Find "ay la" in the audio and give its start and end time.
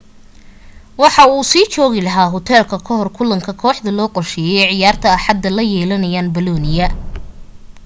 5.49-5.63